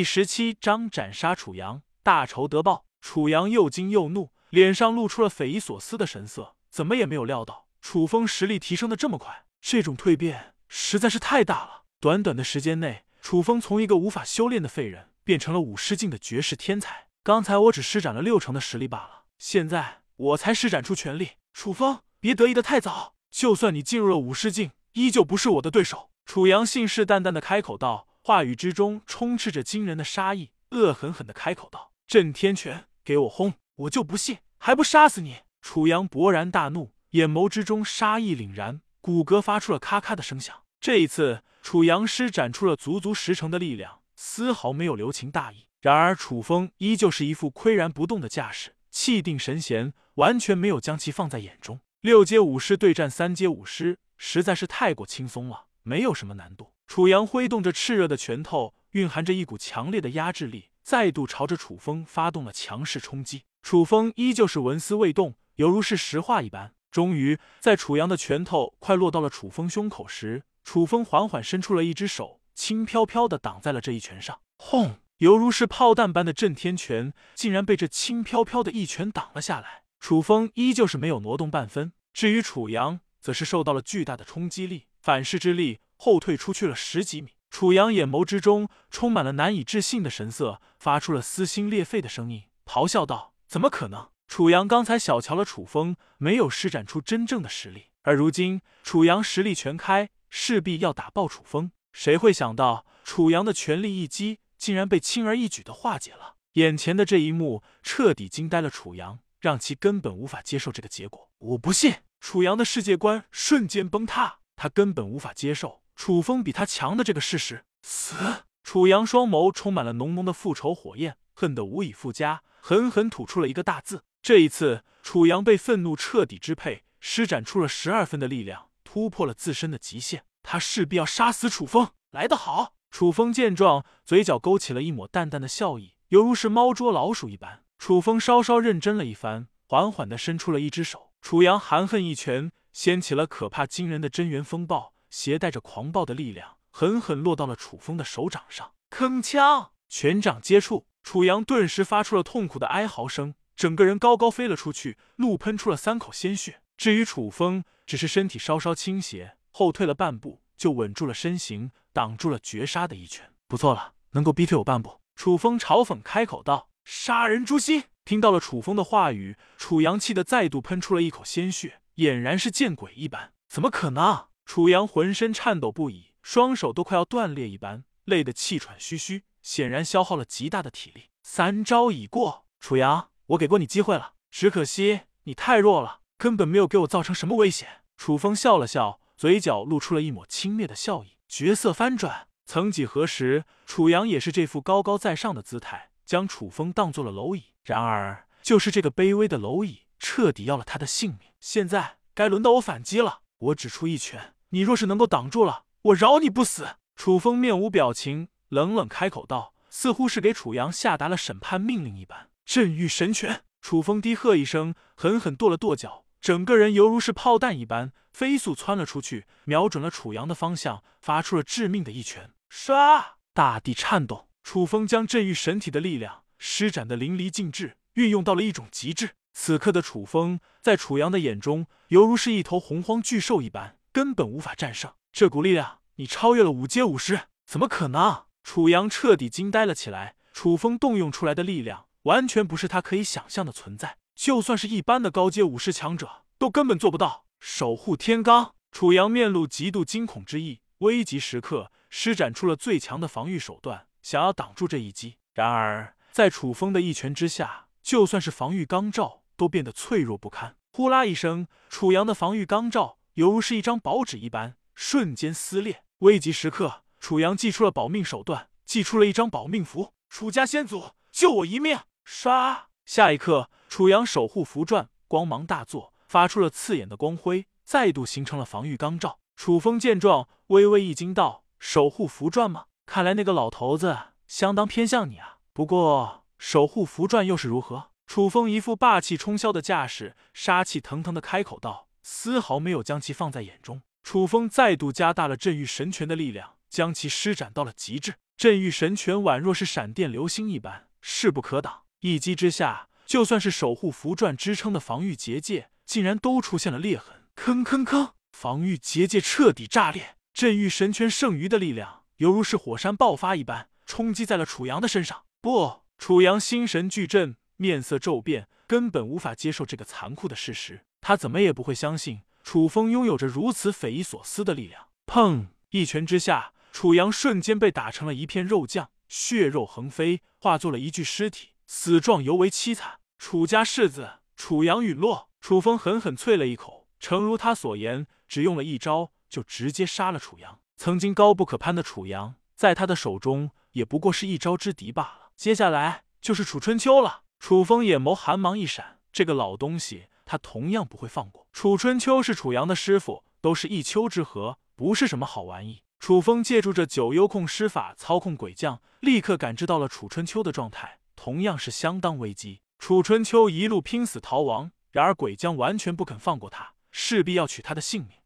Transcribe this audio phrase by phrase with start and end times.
[0.00, 2.86] 第十七章斩杀楚阳，大仇得报。
[3.02, 11.82] 楚阳又惊又怒，脸上露出了匪夷所思的神色，怎么也没有料到楚风实力提升的这么快，这种蜕变实在是太大了。
[12.00, 17.08] 短短的时间内，楚风从一个无法修炼的废人变成了武师境的绝世天才。
[17.22, 21.32] 刚才我只施展了六成的实力罢了，现在我才施展出全力。
[21.52, 26.08] 楚风，别得意的太早，就算你进入了武师境，依旧不是我的对手。
[26.24, 33.54] 楚阳信誓旦旦的开口道，话语之中充斥着惊人的杀意，恶狠狠的开口道：“震天拳，给我轰！
[33.74, 40.62] 我就不信还不杀死你！”楚阳勃然大怒，眼眸之中杀意凛然，骨骼发出了咔咔的声响。
[40.80, 45.66] 这一次，楚阳施展出了足足十成的力量，丝毫没有留情大意。
[45.80, 51.80] 然而，楚风依旧是一副岿然不动的架势，气定神闲，完全没有将其放在眼中。
[52.00, 56.72] 六阶武师对战三阶武师，实在是太过轻松了，没有什么难度。
[56.90, 63.44] 楚阳挥动着炽热的拳头，蕴含着一股强烈的压制力，再度朝着楚风发动了强势冲击。
[63.62, 66.74] 楚风依旧是纹丝未动，犹如是石化一般。
[66.90, 74.40] 终于，在楚阳的拳头快落到了楚风胸口时，楚风缓缓伸出了一只手，轻飘飘的挡在了这一拳上。
[74.56, 74.96] 轰！
[75.18, 79.84] 犹如是炮弹般的震天拳，竟然被这轻飘飘的一拳挡了下来。
[80.00, 87.32] 楚风依旧是没有挪动半分，至于楚阳，则是受到了巨大的冲击力，反噬之力后退出去了十几米。
[87.50, 94.08] 楚阳眼眸之中充满了难以置信的神色，发出了撕心裂肺的声音，咆哮道：“怎么可能？
[94.26, 101.70] 楚阳刚才小瞧了楚风，没有施展出真正的实力，而如今楚阳实力全开，势必要打爆楚风。
[101.92, 111.30] 谁会想到楚阳的全力一击？”竟然被轻而易举的化解了，眼前的这一幕彻底惊呆了楚阳，让其根本无法接受这个结果。
[111.38, 111.94] 我不信！
[112.20, 117.66] 楚阳的世界观瞬间崩塌，他根本无法接受楚风比他强的这个事实。
[117.82, 118.14] 死！
[118.62, 124.02] 楚阳双眸充满了浓浓的复仇火焰，恨得无以复加，狠狠吐出了一个大字。
[124.22, 130.24] 这一次，楚阳被愤怒彻底支配，施展出了十二分的力量，突破了自身的极限。
[130.42, 131.90] 他势必要杀死楚风。
[132.12, 132.72] 来得好！
[132.90, 137.64] 楚风见状，嘴角勾起了一抹淡淡的笑意，犹如是猫捉老鼠一般。
[137.78, 141.12] 楚风稍稍认真了一番，缓缓的伸出了一只手。
[141.20, 148.72] 楚阳含恨一拳，掀起了可怕惊人的真元风暴，携带着狂暴的力量，狠狠落到了楚风的手掌上。
[148.90, 156.62] 铿锵，拳掌接触，楚阳顿时发出了痛苦的哀嚎声，整个人高高飞了出去，怒喷出了三口鲜血。
[156.76, 161.72] 至于楚风，只是身体稍稍倾斜，后退了半步，就稳住了身形。
[161.92, 165.00] 挡住了绝杀的一拳，不错了，能够逼退我半步。
[165.16, 173.32] 楚风嘲讽开口道：“杀人诛心！”听到了楚风的话语，楚阳气得再度喷出了一口鲜血，俨然是见鬼一般。
[173.48, 174.29] 怎么可能？
[174.52, 181.10] 楚阳浑身颤抖不已，双手都快要断裂一般，累得气喘吁吁，显然消耗了极大的体力。
[181.22, 187.82] 三招已过，楚阳，我给过你机会了，只可惜你太弱了，根本没有给我造成什么危险。
[187.96, 191.10] 楚风笑了笑，嘴角露出了一抹轻蔑的笑意。
[191.28, 197.52] 角色翻转，曾几何时，楚阳也是这副高高在上的姿态，将楚风当做了蝼蚁。
[197.62, 201.30] 然而，就是这个卑微的蝼蚁，彻底要了他的性命。
[201.38, 203.20] 现在该轮到我反击了。
[203.38, 206.76] 我只出一拳，你若是能够挡住了，我饶你不死。
[206.96, 212.28] 楚风面无表情，冷冷开口道，似乎是给楚阳下达了审判命令一般。
[212.44, 213.42] 镇狱神拳！
[213.60, 216.04] 楚风低喝一声，狠狠跺了跺脚。
[216.20, 222.32] 整个人犹如是炮弹一般飞速窜了出去，瞄准了楚阳的方向，发出了致命的一拳。
[222.50, 223.02] 唰！
[223.32, 229.10] 大地颤动，楚风将镇狱神体的力量施展的淋漓尽致，运用到了一种极致。
[229.32, 234.92] 此刻的楚风，在楚阳的眼中，犹如是一头洪荒巨兽一般，根本无法战胜。
[235.12, 237.22] 这股力量，你超越了五阶武师？
[237.46, 238.24] 怎么可能？
[238.42, 240.16] 楚阳彻底惊呆了起来。
[240.32, 243.98] 楚风动用出来的力量，完全不是他可以想象的存在。
[244.14, 247.24] 就算是一般的高阶武士强者，都根本做不到。
[247.38, 255.16] 守护天罡，楚阳面露极度惊恐之意，危急时刻施展出了最强的防御手段，想要挡住这一击。
[255.34, 260.56] 然而，在楚风的一拳之下，就算是防御钢罩都变得脆弱不堪。
[260.70, 265.82] 呼啦一声，楚阳的防御钢罩犹如是一张薄纸一般，瞬间撕裂。
[265.98, 269.92] 危急时刻，楚阳祭出了保命手段，祭出了一张保命符。
[270.08, 271.78] 楚家先祖，救我一命！
[272.06, 273.50] 唰，下一刻。
[273.68, 279.18] 楚阳守护符转，光芒大作，发出了刺眼的光辉，再度形成了防御钢罩。
[279.36, 282.66] 楚风见状，微微一惊，道：“守护符转吗？
[282.86, 283.96] 看来那个老头子
[284.26, 285.38] 相当偏向你啊。
[285.52, 293.82] 不过，守护符转又是如何？”楚风一副霸气冲霄的架势，杀气腾腾的开口道，丝毫没有将其放在眼中。
[294.02, 298.14] 楚风再度加大了镇狱神拳的力量，将其施展到了极致。
[298.36, 301.82] 镇狱神拳宛若是闪电流星一般，势不可挡。
[302.00, 307.26] 一击之下，就算是守护符篆支撑的防御结界，竟然都出现了裂痕。
[307.36, 310.16] 吭吭吭，防御结界彻底炸裂。
[310.32, 315.24] 镇狱神拳剩余的力量，犹如是火山爆发一般，冲击在了楚阳的身上。
[315.42, 320.86] 不，楚阳心神俱震，面色骤变，根本无法接受这个残酷的事实。
[321.00, 324.88] 他怎么也不会相信，楚风拥有着如此匪夷所思的力量。
[325.06, 325.48] 砰！
[325.70, 333.00] 一拳之下，楚阳瞬间被打成了一片肉酱，血肉横飞，化作了一具尸体，死状尤为凄惨。
[333.18, 335.28] 楚家世子楚阳陨落。
[335.40, 340.60] 楚风狠狠啐了一口，诚如他所言，只用了一招就直接杀了楚阳。
[340.76, 345.30] 曾经高不可攀的楚阳，在他的手中也不过是一招之敌罢了。
[345.36, 347.22] 接下来就是楚春秋了。
[347.38, 350.08] 楚风眼眸寒芒一闪，这个老东西。
[350.30, 355.82] 他同样不会放过楚春秋，是楚阳的师傅，都是一丘之貉，不是什么好玩意。
[355.98, 362.60] 楚风借助着九幽控施法操控鬼将，立刻感知到了楚春秋的状态，同样是相当危机。
[362.78, 368.19] 楚春秋一路拼死逃亡，然而鬼将完全不肯放过他，势必要取他的性命。